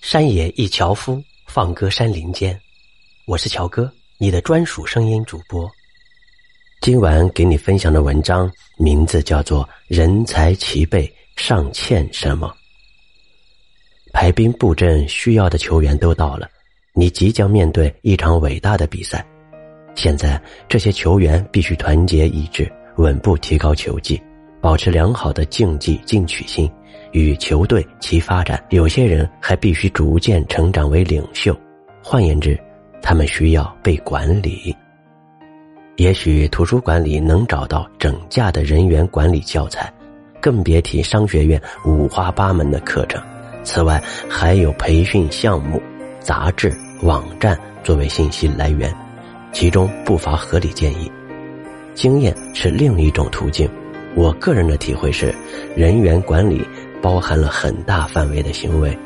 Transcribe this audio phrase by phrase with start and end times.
[0.00, 2.58] 山野一樵夫，放歌山林间。
[3.26, 5.70] 我是乔哥，你的专属声音主播。
[6.80, 12.48] 今晚给你分享的文章名字叫做《人才齐备，尚欠什么》。
[14.10, 16.48] 排兵布阵需要的球员都到了，
[16.94, 19.24] 你即将面对一场伟大的比赛。
[19.94, 24.20] 现在，这些球员必须团结一致，稳步提高球技，
[24.62, 26.72] 保持良好的竞技进取心。
[27.12, 31.56] 与球队其发展，有些人还必须逐渐成长为领袖。
[32.02, 32.58] 换言之，
[33.02, 34.74] 他们需要被管理。
[35.96, 39.92] 也许图书馆里能找到整架的人员管理教材，
[40.40, 43.22] 更别提商学院五花八门的课程。
[43.62, 45.82] 此外，还有培训项目、
[46.18, 48.90] 杂志、网站作为信息来源，
[49.52, 51.10] 其中不乏合理建议。
[51.92, 53.68] 经验是另一种途径。
[54.14, 55.34] 我个人的体会是，
[55.76, 56.66] 人员管理。
[57.02, 58.96] 包含了很大范围的行为，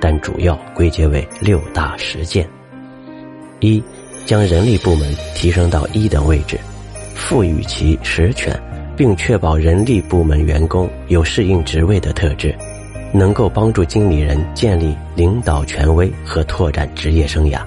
[0.00, 2.48] 但主要归结为六大实践：
[3.60, 3.82] 一、
[4.26, 6.58] 将人力部门提升到一等位置，
[7.14, 8.58] 赋予其实权，
[8.96, 12.54] 并确保人力部门员工有适应职位的特质，
[13.12, 17.60] 能够帮助经理人建立领导权威和拓展职业生涯。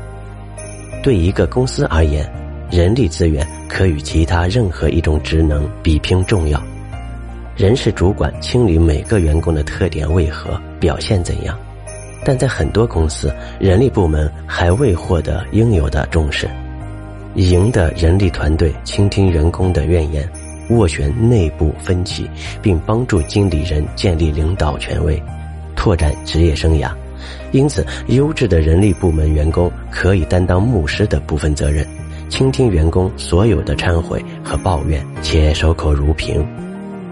[1.03, 2.31] 对一个公司而言，
[2.69, 6.61] 人力资源可与其他任何一种职能比拼重要。
[7.61, 11.55] 人事主管清理每个员工的特点为何，表现怎样？
[12.25, 16.49] 但在很多公司，人力部门还未获得应有的重视。
[17.35, 20.27] 赢的人力团队倾听员工的怨言，
[20.71, 22.27] 斡旋内部分歧，
[22.63, 25.21] 并帮助经理人建立领导权威，
[25.75, 26.89] 拓展职业生涯。
[27.51, 31.85] 因此，优质的人力部门员工可以担当牧师的部分责任，
[32.27, 36.43] 倾听员工所有的忏悔和抱怨，且守口如瓶。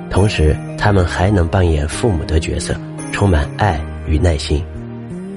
[0.10, 2.76] 同时，他们还能扮演父母的角色，
[3.12, 4.64] 充满爱与耐心。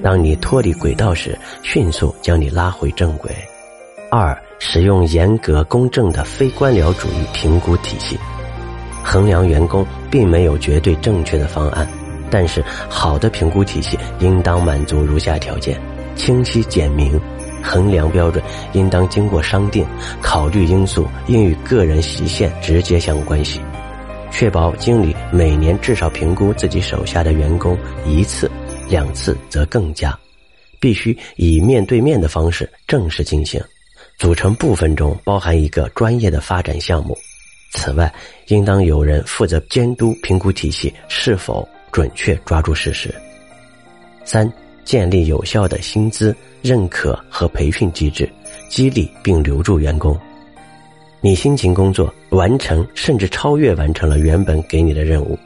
[0.01, 3.31] 当你脱离轨道时，迅速将你拉回正轨。
[4.11, 8.17] 二、使用严格公正的非官僚主义评估体系。
[9.03, 11.87] 衡量员工并没有绝对正确的方案，
[12.29, 15.79] 但是好的评估体系应当满足如下条件：
[16.15, 17.19] 清晰简明，
[17.61, 19.85] 衡量标准应当经过商定，
[20.21, 23.59] 考虑因素应与个人习性直接相关系。
[24.33, 28.49] 确保经理每年至少评估自己手下的员工一次、
[28.89, 30.19] 两次则更加，
[30.79, 33.63] 必须以面对面的方式正式进行。
[34.17, 37.15] 组成部分中包含一个专业的发展项目。
[37.73, 38.11] 此外，
[38.47, 43.13] 应当有人负责监督评估体系是否准确抓住事实。
[44.25, 44.51] 三、
[44.83, 48.27] 建立有效的薪资认可和培训机制，
[48.67, 50.19] 激励并留住员工。
[51.25, 55.39] 你辛勤工作，完成甚至超越完成了原本给你的任务，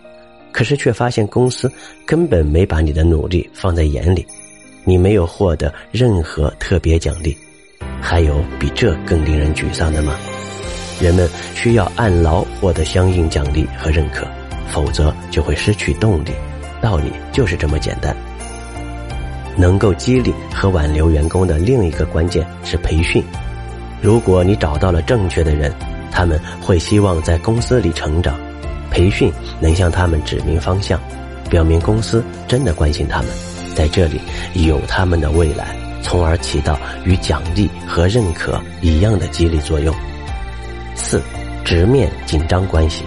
[0.52, 1.72] 可是却发现公司
[2.04, 4.26] 根本没把你的努力放在眼里，
[4.84, 7.38] 你没有获得任何特别奖励，
[8.02, 10.16] 还有比这更令人沮丧的吗？
[11.00, 14.26] 人们需要按劳获得相应奖励和认可，
[14.72, 16.32] 否则就会失去动力。
[16.82, 18.18] 道理就是这么简单。
[19.56, 23.24] 能够激励和挽留员工的另一个关键是培训。
[24.02, 25.74] 如果你找到了正确的人，
[26.12, 28.40] 他们会希望在公司里成长。
[28.90, 31.00] 培训能向他们指明方向，
[31.50, 33.28] 表明公司真的关心他们，
[33.76, 34.20] 在这里
[34.54, 39.94] 有他们的未来，从而起到与奖励和认可一样的激励作用。
[40.96, 41.22] 四，
[41.66, 43.04] 直面紧张关系，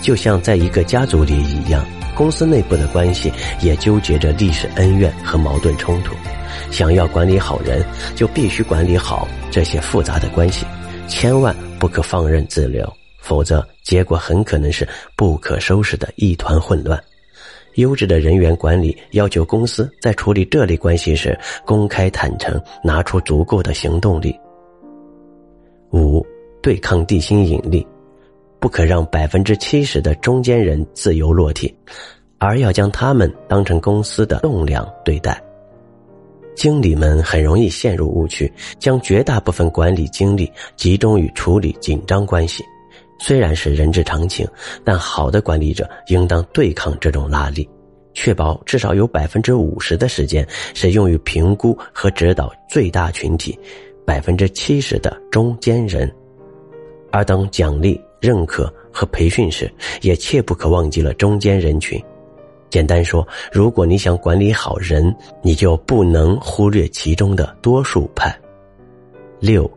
[0.00, 1.84] 就像在一个家族里一样，
[2.14, 3.30] 公司内部的关系
[3.60, 6.14] 也纠结着历史恩怨和矛盾冲突。
[6.70, 7.84] 想要管理好人，
[8.14, 10.66] 就必须管理好这些复杂的关系，
[11.08, 12.90] 千万不可放任自流，
[13.20, 17.02] 否则结果很可能是不可收拾的一团混乱。
[17.74, 24.34] 优质的人员管理要求公司在处理这类关系时公开坦诚，拿出足够的行动力。
[25.92, 26.24] 五、
[26.62, 27.86] 对抗地心引力，
[28.58, 31.74] 不可让百分之七十的中间人自由落体，
[32.38, 35.40] 而要将他们当成公司的栋梁对待。
[36.56, 38.50] 经理们很容易陷入误区，
[38.80, 42.64] 将绝大部分管理精力集中于处理紧张关系。
[43.18, 44.46] 虽然是人之常情，
[44.82, 47.68] 但好的管理者应当对抗这种拉力，
[48.14, 53.58] 确保至少有百分之五十的时间是用于评估和指导最大群体，
[54.04, 56.10] 百分之七十的中间人。
[57.10, 59.70] 而当奖励、认可和培训时，
[60.02, 62.02] 也切不可忘记了中间人群。
[62.70, 68.36] 简单说，如果你想管理好人，你就不能忽略其中的多数派。
[69.38, 69.70] 六，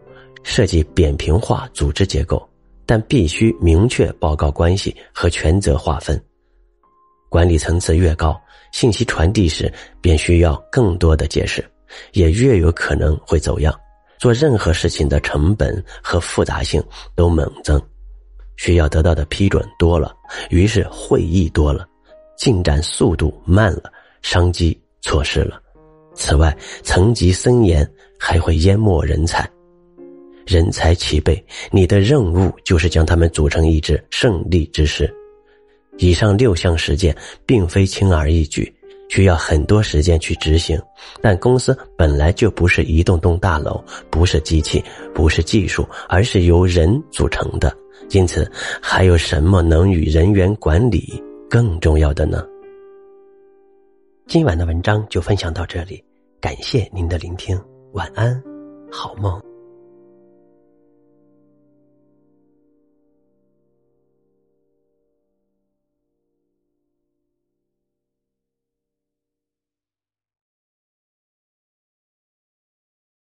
[0.43, 2.47] 设计扁平化组织结构，
[2.85, 6.19] 但必须明确报告关系和权责划分。
[7.29, 8.39] 管理层次越高，
[8.71, 9.71] 信息传递时
[10.01, 11.63] 便需要更多的解释，
[12.13, 13.73] 也越有可能会走样。
[14.17, 16.83] 做任何事情的成本和复杂性
[17.15, 17.81] 都猛增，
[18.57, 20.13] 需要得到的批准多了，
[20.49, 21.87] 于是会议多了，
[22.39, 23.91] 进展速度慢了，
[24.21, 25.61] 商机错失了。
[26.15, 27.85] 此外，层级森严
[28.17, 29.45] 还会淹没人才。
[30.47, 35.13] 人才齐备，你的任务就是将他们组成一支胜利之师。
[35.97, 37.13] 以上六项实践
[37.45, 38.73] 并非轻而易举，
[39.09, 40.81] 需要很多时间去执行。
[41.21, 44.81] 但公司本来就不是一栋栋大楼，不是机器，
[45.13, 47.75] 不是技术，而是由人组成的。
[48.11, 48.49] 因此，
[48.81, 52.45] 还有什么能与人员管理更重要的呢？
[54.27, 56.03] 今晚的文章就分享到这里，
[56.39, 57.59] 感谢您的聆听，
[57.93, 58.39] 晚安，
[58.91, 59.48] 好梦。